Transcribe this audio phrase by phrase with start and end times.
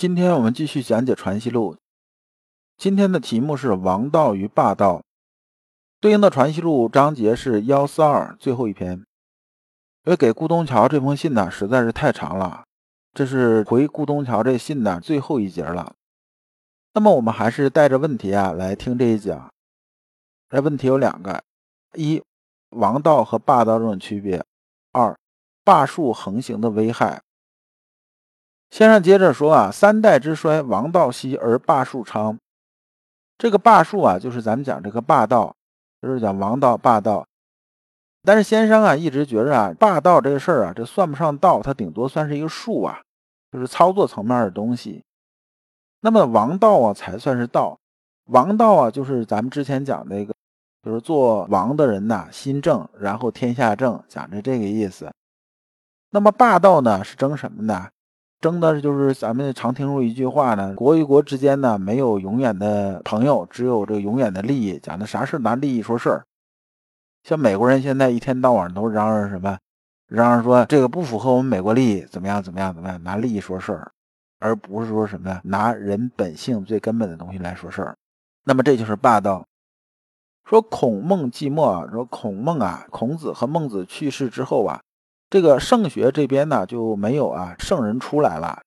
[0.00, 1.74] 今天我们继续讲解《传习录》，
[2.78, 5.02] 今天的题目是“王道与霸道”，
[6.00, 8.92] 对应的《传习录》章节是幺四二最后一篇。
[8.92, 12.64] 因为给顾东桥这封信呢实在是太长了，
[13.12, 15.94] 这是回顾东桥这信的最后一节了。
[16.94, 19.52] 那么我们还是带着问题啊来听这一讲。
[20.48, 21.44] 这问题有两个：
[21.92, 22.22] 一、
[22.70, 24.40] 王道和霸道这种区别；
[24.92, 25.14] 二、
[25.62, 27.20] 霸术横行的危害。
[28.70, 32.38] 先生接着说啊，三代之衰，王道息而霸术昌。
[33.36, 35.54] 这个霸术啊，就是咱们讲这个霸道，
[36.00, 37.26] 就是讲王道霸道。
[38.22, 43.00] 但是先生啊，一直觉着啊，霸道这个事儿啊，这算不上道，它顶多算是一个术啊，
[43.50, 45.02] 就是操作层面的东西。
[46.02, 47.78] 那么王道啊，才算是道。
[48.26, 50.32] 王道啊，就是咱们之前讲那个，
[50.84, 55.10] 就是做王的人呐，心正，然后天下正，讲的这个意思。
[56.10, 57.88] 那么霸道呢，是争什么呢？
[58.40, 64.78] 争的就是咱们常听说一句话呢，国与国之间呢没有永远的朋友，只有这个永远的利益。
[64.78, 66.24] 讲的啥事拿利益说事儿。
[67.22, 69.58] 像美国人现在一天到晚都嚷嚷什么，
[70.08, 73.92] 嚷嚷说这个不符合我们美国利益，怎么样怎么样怎么样，拿利益说事儿，
[74.38, 77.94] 而不是说什么呀拿人本性最根本的东西来说事儿。
[78.44, 79.44] 那么这就是霸道。
[80.46, 84.80] 说孔孟寂寞，说孔孟啊，孔子和孟子去世之后啊。
[85.30, 88.60] 这个圣学这边呢就没有啊圣人出来了，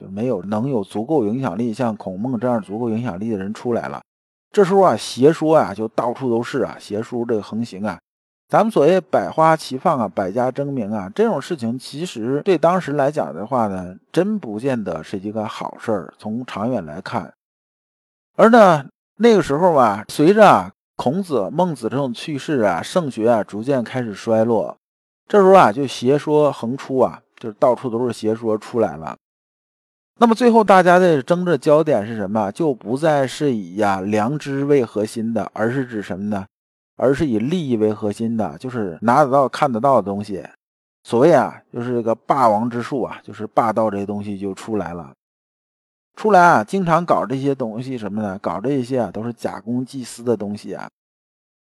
[0.00, 4.02] 就没有能有足够影响力像孔孟这样足够影响力的人出来了。
[4.50, 8.00] 这时候啊邪说啊就到处都是啊邪说这个横行啊，
[8.48, 16.12] 咱们所谓百花齐放啊百家争鸣啊这种事情，其实对当时来讲的话呢，真不见得是一个好事儿。
[16.18, 17.32] 从长远来看，
[18.36, 18.84] 而呢
[19.18, 24.76] 那个时候啊，随着啊孔子、孟子这种去世啊，圣学啊逐渐开始衰落。
[25.28, 29.14] 这时候啊，就邪说横出啊，就是到处都是邪说出来了。
[30.18, 32.50] 那么最后大家的争着焦点是什么？
[32.50, 36.46] 就不再是以呀良知为核心的，而是指什么呢？
[36.96, 40.42] 而是以利益为核心的，就是拿得到、看得到的东西。
[41.04, 45.12] 所谓啊，就是这个霸王之术啊，就是霸道这些东西就出来了。
[46.16, 48.36] 出来啊，经常搞这些东西什么呢？
[48.40, 50.88] 搞这些啊，都是假公济私的东西啊。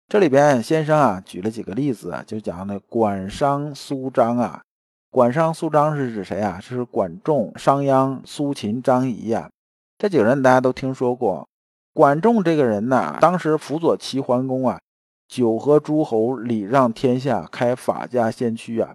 [0.08, 4.62] 这里边先生啊举了几个例子啊，就讲那管商苏张啊，
[5.10, 6.58] 管商苏张是指谁啊？
[6.58, 9.50] 是管仲、商鞅、苏秦、张仪呀。
[9.98, 11.46] 这几个人大家都听说过。
[11.92, 14.80] 管仲这个人呢，当时辅佐齐桓公啊，
[15.28, 18.94] 九合诸侯，礼让天下，开法家先驱啊，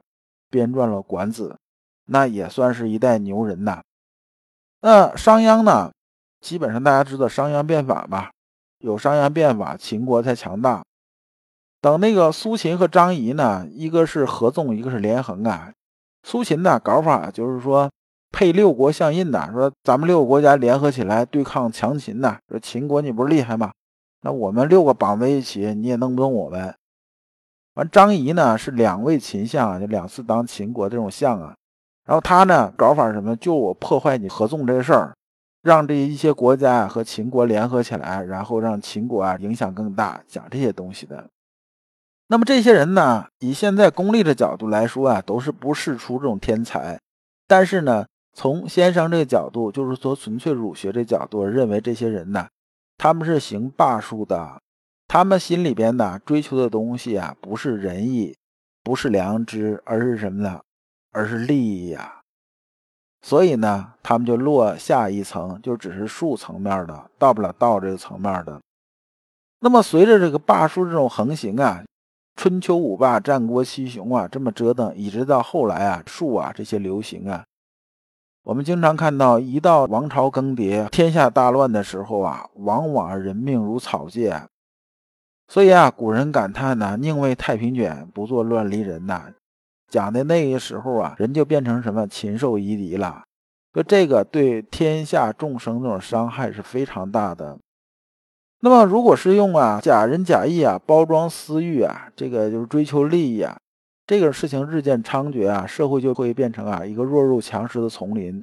[0.50, 1.50] 编撰了《管子》，
[2.08, 3.84] 那也算是一代牛人呐。
[4.82, 5.92] 那商鞅呢，
[6.42, 8.32] 基本上大家知道商鞅变法吧？
[8.80, 10.84] 有商鞅变法，秦国才强大。
[11.84, 15.70] 等那个苏秦和张仪呢，一个是合纵，一个是连横啊。
[16.24, 17.92] 苏秦的搞法就是说
[18.32, 22.38] 配六国相印的，说咱们六个国家联合起来对抗强秦的。
[22.48, 23.74] 说秦国你不是厉害吗？
[24.22, 26.74] 那我们六个绑在一起，你也弄不动我们。
[27.74, 31.54] 完，张仪呢是两位秦相，就两次当秦国这种相啊。
[32.06, 33.36] 然后他呢搞法什么？
[33.36, 35.14] 就我破坏你合纵这事儿，
[35.62, 41.28] 让这一些国家和秦国联合起来，然后让秦国啊影响更大，讲这些东西的。
[42.34, 47.00] 那么这些人呢，以现在功利的角度来说啊，都是不世出这种天才。
[47.48, 52.48] 但是呢，从先生这个角度，就是说纯粹儒学这角度，认为这些人呢，
[52.98, 54.60] 他们是行霸术的，
[55.08, 58.36] 他们心里边呢追求的东西啊，不是仁义，
[58.84, 60.60] 不是良知，而是什么呢？
[61.12, 62.22] 而是利益呀。
[63.22, 68.60] 所以呢，他们就落下一层，就只是术层面的，到不了道这个层面的。
[69.60, 71.84] 那么随着这个霸术这种横行啊。
[72.36, 77.46] 春秋五霸、战国七雄啊，这么折腾，一直到后来啊，术啊这些流行啊，
[78.44, 84.48] 我们经常看到，一到王朝更迭、天下大乱的时候啊，往往人命如草芥。
[85.48, 89.32] 所以啊，古人感叹呢：“宁为太平卷，不做乱离人。”呐，
[89.88, 93.24] 讲的那个时候啊，人就变成什么禽兽夷狄了。
[93.74, 97.60] 说这个对天下众生这种伤害是非常大的。
[98.66, 103.58] 那么，如果是用啊假仁假义啊包装私欲啊，这个就是追求利益啊，
[104.08, 108.42] 这个事情日渐猖獗啊，社会就会变成啊一个弱肉强食的丛林。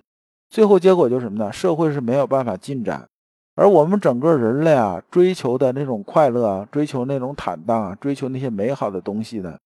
[0.50, 1.50] 最后结果就是什么呢？
[1.50, 3.08] 社会是没有办法进展，
[3.54, 9.56] 而我们整个人类啊，追求的那种快乐啊，追求那种坦荡啊，追求那些美好的东西呢，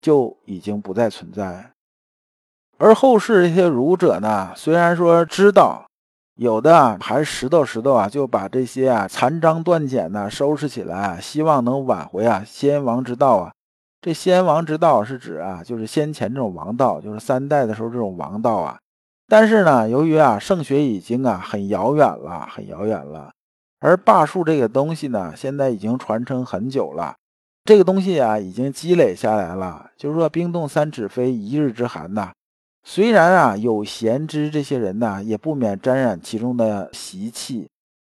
[0.00, 1.72] 就已经不再存在。
[2.78, 5.84] 而后世这些儒者呢，虽然说知道，
[6.36, 13.52] 有的啊还是石头石头啊，就把这些啊残章断简呢收拾起来，希望能挽回啊先王之道啊。
[14.00, 18.78] 这先王之道是指啊，就是先前这种王道，就是三代的时候这种王道啊。
[19.28, 23.30] 但是呢，由于啊圣学已经啊很遥远了，很遥远了，
[23.80, 27.14] 而霸术这个东西呢，现在已经传承很久了，
[27.64, 29.90] 这个东西啊已经积累下来了。
[29.96, 32.32] 就是说，冰冻三尺非一日之寒呐。
[32.86, 37.66] 虽然啊有贤之这些人呢，也不免沾染其中的习气，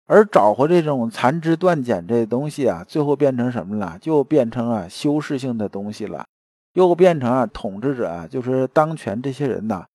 [0.08, 3.98] 而找回这种残枝断简这东西啊，最后变成什么了？
[4.02, 6.26] 就变成啊修饰性的东西了，
[6.74, 9.86] 又变成啊统治者啊，就是当权这些人呐，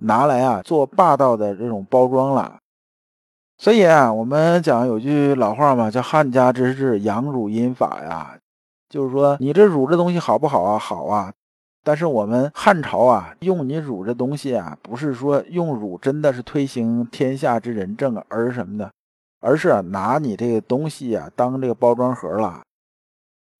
[0.00, 2.58] 拿来啊做霸道的这种包装了。
[3.56, 8.38] 所以啊，我们讲有句老话嘛，叫汉家之治，养乳阴法呀，
[8.90, 10.78] 就是说你这乳这东西好不好啊？
[10.78, 11.32] 好啊。
[11.86, 18.90] 但是我们汉朝啊，用你乳这东西啊，不是说用乳真的是推行天下之仁政，而什么的？
[19.38, 22.60] 而是拿你这个东西啊当这个包装盒了。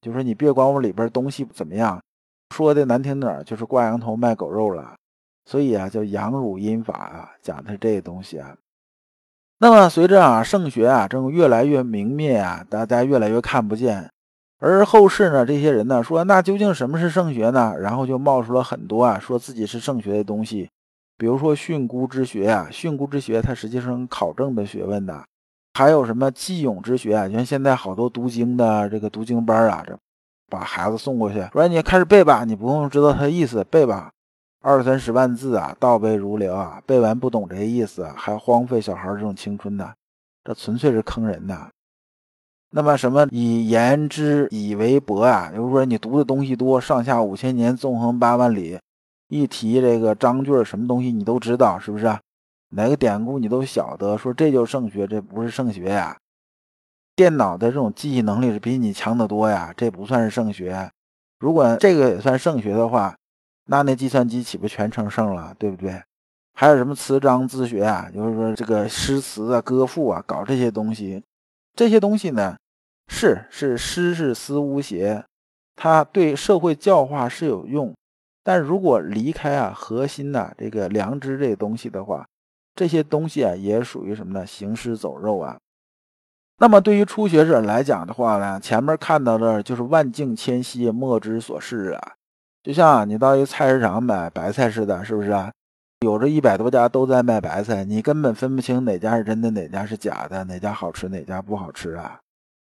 [0.01, 2.03] 就说你别管我里边东西怎么样，
[2.53, 4.97] 说的难听点就是挂羊头卖狗肉了。
[5.45, 8.57] 所以啊，叫养乳阴法啊，讲的是这个东西啊。
[9.59, 14.11] 那么随着啊圣学啊正越来越明灭啊，大家越来越看不见。
[14.59, 17.75] 而后世呢，这些人呢说，那究竟什么是圣学呢？
[17.79, 20.71] 然后就冒出了很多啊，说自己是圣学的东西，
[21.19, 25.23] 比如说训诂之学啊，训诂之学它实际上考证的学问的，
[25.75, 27.29] 还有什么记咏之学啊？
[27.29, 29.95] 像现在好多读经的这个读经班啊，这
[30.49, 34.11] 把孩子送过去，说你开始背吧，你不用知道它的意思，背吧，
[34.63, 39.93] 二三十万字啊，倒背如流啊，背完不懂这些意思，还荒废小孩这种青春呢，
[40.43, 41.55] 这纯粹是坑人的。
[42.71, 45.51] 那么什么以言之以为博啊？
[45.55, 48.79] 就是说你读的东西多，上下五千年，纵横八万里，
[49.29, 52.19] 一提这个章句什么东西你都知道，是不是？
[52.71, 56.17] 哪个典故你都晓得，说这就是圣学，这不是圣学呀。
[57.15, 60.91] 电脑的这种记忆能力是比你强得多呀，这不算是圣学。
[61.39, 63.17] 如果这个也算圣学的话，
[63.67, 66.03] 那那计算机岂不全成圣了，对不对？
[66.55, 68.11] 还有什么词章自学啊？
[68.13, 71.23] 就是说这个诗词啊、歌赋啊，搞这些东西，
[71.77, 72.57] 这些东西呢？
[73.09, 75.23] 是是诗是思无邪，
[75.77, 77.95] 它对社会教化是有用，
[78.43, 82.27] 但如果离开啊核心呐这个良知这东西的话，
[82.75, 84.47] 这些东西啊也属于什么呢？
[84.47, 85.57] 行尸走肉啊。
[86.59, 92.15] 那么对于初学者来讲的话呢，前面看到的就是万境迁徙，莫之所是啊。
[92.63, 95.53] 就像你到一个菜市场买白菜似的，是不是啊？
[96.01, 102.21] 有着一百多家都在卖白菜，你根本分不清哪家是真的，哪家是假的，哪家好吃，哪家不好吃啊。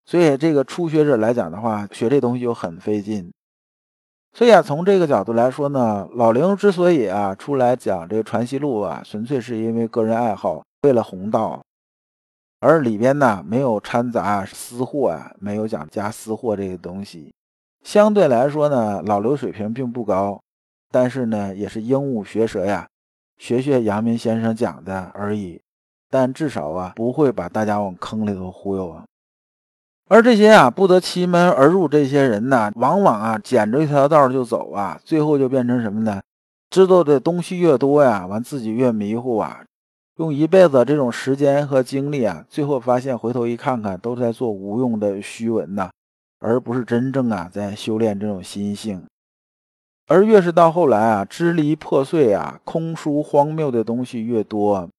[0.06, 3.32] 所以，这个初学者来讲的话，学这东西就很费劲。
[4.34, 11.64] 所以啊，从这个角度来说呢，老刘之所以啊出来讲这个《传习录》啊，纯粹是因为个人爱好，为了弘道，
[12.60, 17.32] 而里边呢没有掺杂私货啊，没有讲加私货这个东西。
[17.84, 20.42] 相对来说呢，老刘水平并不高，
[20.92, 22.88] 但是呢，也是鹦鹉学舌呀，
[23.40, 25.60] 学学阳明先生讲的而已。
[26.12, 29.06] 但至少啊，不会把大家往坑里头忽悠啊。
[30.08, 36.20] 而这些啊不得其门而入这些人呢，往往啊捡着一条道就走啊，最后就变成什么呢？
[36.72, 39.64] 知道的东西越多呀，完自己越迷糊啊，
[40.18, 45.92] 用一辈子这种时间和精力啊，最后发现回头一看看，都在做无用的虚文呐，
[46.40, 49.04] 而不是真正啊在修炼这种心性。
[50.10, 54.90] 而越是到后来啊，支离破碎啊，空疏荒谬的东西越多。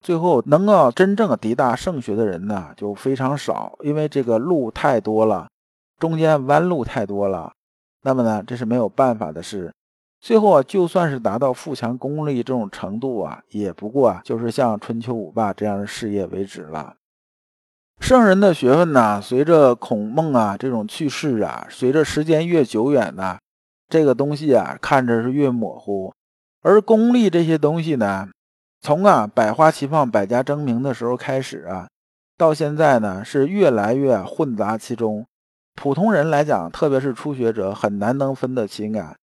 [0.00, 5.48] 最后能够真正抵达圣学的人呢，就非常少，因为这个路太多了，
[5.98, 7.52] 中间弯路太多了。
[8.02, 9.72] 那么呢，这是没有办法的事。
[10.20, 16.94] 最后啊，就算是达到富强功利这种程度啊，也不过啊，就是像春秋五霸这样的事业为止了。
[17.98, 23.36] 圣人的学问呢，随着孔孟啊这种去世啊，随着时间越久远呢，
[23.90, 26.14] 这个东西啊看着是越模糊，
[26.62, 28.28] 而功利这些东西呢。
[28.82, 31.86] 从啊百花齐放、百家争鸣的时候开始啊，
[32.38, 35.26] 到现在呢是越来越混杂其中。
[35.74, 39.14] 普通人来讲，特别是初学者，很难能分得清啊。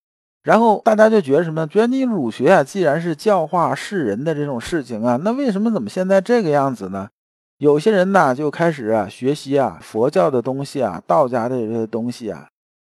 [0.44, 1.66] 然后大家就觉得什么？
[1.66, 7.08] 觉得你儒学啊，既然是教化世人的这种事情啊，那为什么怎么现在这个样子呢？
[7.56, 12.46] 有些人呢就开始啊学习啊佛教的东西啊、道家的这些东西啊，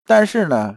[0.07, 0.75] 但是呢。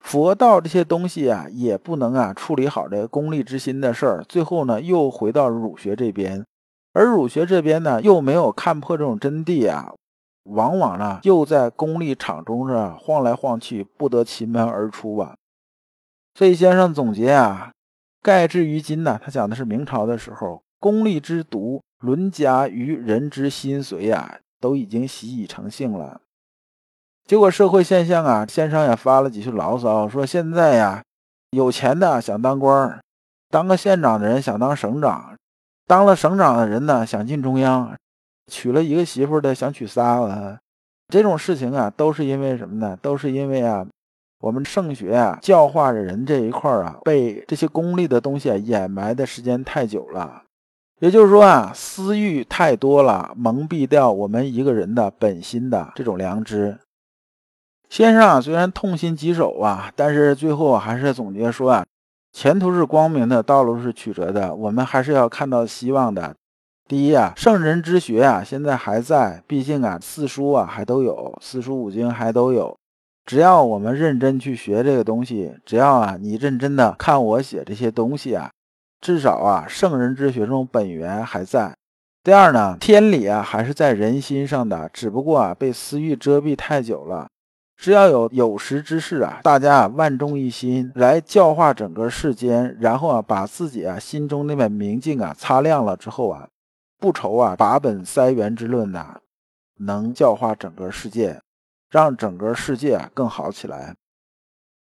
[0.00, 6.44] 佛道这些东西啊，也不能啊处理好这个功利之心的事儿，最后呢又回到儒学这边，
[6.92, 9.92] 而儒学这边呢，又没有看破这种真谛啊，
[10.44, 15.34] 往往呢又在功利场中是晃来晃去，不得其门而出啊。
[16.34, 17.72] 所以先生总结啊，
[18.22, 26.20] 盖至于今呢，他讲的是明朝的时候，功利之毒沦夹于人之心髓啊，都已经习以成性了。
[27.28, 31.02] 结果社会现象啊，先生也发了几句牢骚，说现在呀，
[31.50, 32.98] 有钱的想当官
[33.50, 35.36] 当个县长的人想当省长。
[35.86, 37.94] 当了省长的人呢，想进中央；
[38.50, 40.56] 娶了一个媳妇的，想娶仨了。
[41.08, 42.98] 这种事情啊，都是因为什么呢？
[43.02, 43.86] 都是因为啊，
[44.40, 50.44] 我们圣学啊，教化着人这一块啊，被这些功利的东西啊掩埋的时间太久了。
[51.00, 56.78] 也就是说啊，私欲太多了，蒙蔽掉我们一个人的本心的这种良知。
[57.88, 61.84] 先生啊，虽然痛心疾首啊，但是最后还是总结说啊。
[62.30, 66.34] 前途是光明的，道路是曲折的，我们还是要看到希望的。
[66.86, 72.76] 第一啊，圣人之学啊，现在还在，毕竟啊，四书啊还都有，四书五经还都有。
[73.24, 78.50] 只要我们认真去学这个东西，只要啊你认真的看我写这些东西啊，
[79.00, 81.74] 至少啊，圣人之学这种本源还在。
[82.22, 87.26] 第二呢，天理啊还是在人心上的，只不过啊被私欲遮蔽太久了。
[87.78, 96.48] 只要有有识之士啊，大家啊万众一心来教化整个世间，然后啊把自己啊心中那面明镜啊擦亮了之后啊，
[96.98, 99.20] 不愁啊把本塞元之论呐，
[99.76, 101.40] 能教化整个世界，
[101.88, 103.94] 让整个世界啊更好起来。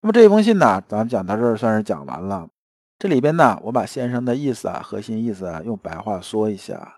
[0.01, 2.47] 那么这封信呢，咱们讲到这儿算是讲完了。
[2.99, 6.97] 这里边呢，我把先生的意思啊，核心意思啊，用白话说一下。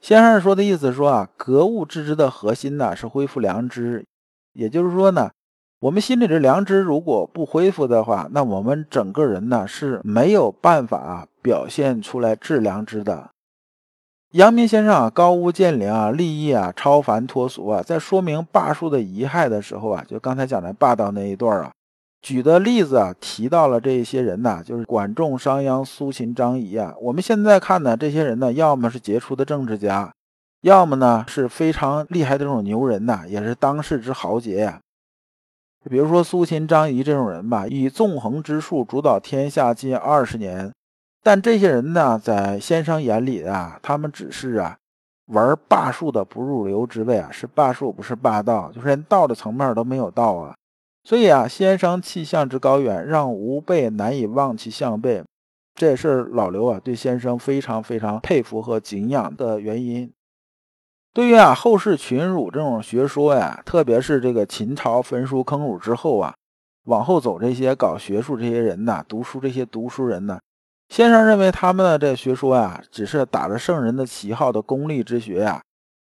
[0.00, 4.06] 先生说的意思说啊，格物致知的核心呢是恢复良知。
[4.56, 5.30] 也就是说呢，
[5.80, 13.30] 我们心里的良知如果不恢复的话，那我们整个人呢是没有办法表现出来致良知的。
[14.32, 21.72] 阳明先生啊，高屋建瓴啊，立意啊，超凡脱俗啊，在说明霸术的遗害的时候啊，就刚才讲的霸道那一段啊，
[22.20, 26.94] 举的例子啊，提到了这些人呐，就是管仲、商鞅、苏秦、张仪啊。
[27.00, 30.12] 我们现在看呢，这些人呢，要么是杰出的政治家。
[30.62, 34.80] 要么呢是非常厉害的这种牛人呐，也是当世之豪杰呀。
[35.88, 40.72] 比如说苏秦、张仪这种人吧，以纵横之术主导天下近二十年。
[41.22, 44.76] 但这些人呢，在先生眼里啊，他们只是啊
[45.26, 50.54] 玩霸术的不入流之辈啊，是霸术不是霸道，就是连道的层面都没有到啊。
[51.04, 55.22] 所以啊，先生气象之高远，让吾辈难以望其项背。
[55.76, 60.10] 这也是老刘啊对先生非常非常佩服和敬仰的原因。
[61.16, 66.34] 对于啊后世群儒这种学说呀，特别是这个秦朝焚书坑儒之后啊，
[66.84, 70.38] 往后走这些搞学术这些人呐，读书这些读书人呢，
[70.90, 75.62] 先生认为他们的这学说呀，只是打着圣人的旗号的功利之学呀。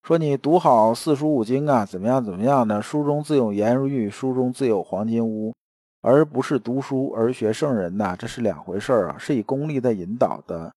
[0.03, 5.53] 说你读好四书五经啊，怎么样怎么样呢，书中自有颜如玉，书中自有黄金屋，
[6.01, 10.69] 而不是读书而学圣人呐，这是两回事儿啊，是以功利在引导的。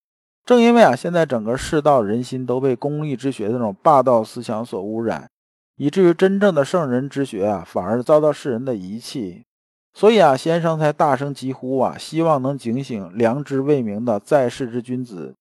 [0.44, 5.30] 正因为啊，现在整个世道人心都被功利之学的那种霸道思想所污染，
[5.76, 9.44] 以至于真正的圣人之学啊，反而遭到世人的遗弃。
[9.92, 15.34] 所以啊，先生才大声疾呼啊，希望能警醒良知未明的在世之君子，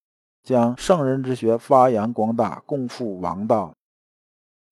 [0.43, 3.73] 将圣人之学发扬光大，共赴王道。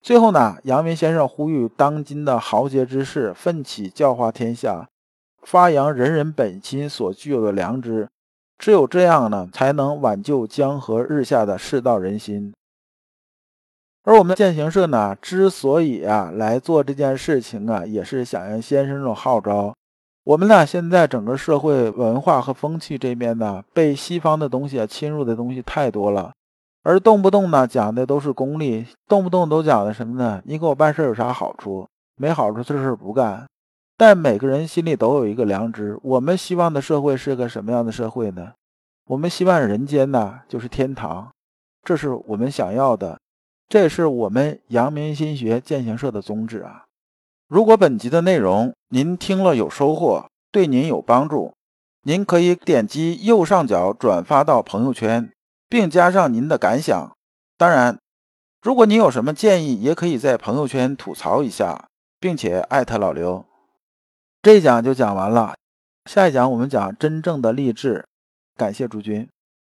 [0.01, 4.87] 最后呢，阳明先生呼吁当今的豪杰之士奋起教化天下，
[5.41, 8.07] 发扬人人本心所具有的良知。
[8.57, 12.53] 只有这样呢，才能挽救江河日下的世道人心。
[14.03, 19.73] 而我们践行社呢，之所以啊来做这件事情啊，也是响应先生这种号召。
[20.23, 26.33] 我们呢，现在整个社会文化和风气这边呢，被西方的东西啊侵入的东西太多了，
[26.83, 30.41] 而动不动呢讲的都是功利，动不动都讲的什么呢？
[30.45, 31.87] 你给我办事有啥好处？
[32.15, 33.45] 没好处，这事不干。
[33.97, 35.97] 但每个人心里都有一个良知。
[36.03, 38.53] 我们希望的社会是个什么样的社会呢？
[39.07, 41.31] 我们希望人间呢就是天堂，
[41.83, 43.19] 这是我们想要的，
[43.67, 46.85] 这是我们阳明心学践行社的宗旨啊。
[47.47, 51.53] 如果本集的内容您听了有收获，对您有帮助，
[52.03, 55.31] 您可以点击右上角转发到朋友圈，
[55.67, 57.11] 并加上您的感想。
[57.57, 57.97] 当然，
[58.61, 61.87] 如果您有什么建议，也可以在朋友圈吐槽一下，
[62.19, 63.46] 并且艾特老刘。
[64.41, 65.55] 这一讲就讲完了，
[66.05, 68.05] 下一讲我们讲真正的励志。
[68.55, 69.27] 感谢诸君。